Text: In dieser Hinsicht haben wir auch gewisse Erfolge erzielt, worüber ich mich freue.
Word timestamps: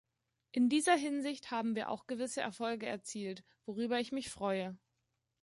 In 0.51 0.67
dieser 0.67 0.95
Hinsicht 0.95 1.51
haben 1.51 1.75
wir 1.75 1.89
auch 1.89 2.07
gewisse 2.07 2.41
Erfolge 2.41 2.87
erzielt, 2.87 3.43
worüber 3.67 3.99
ich 3.99 4.11
mich 4.11 4.31
freue. 4.31 4.75